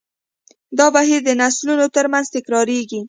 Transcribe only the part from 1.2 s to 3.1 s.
د نسلونو تر منځ تکراریږي.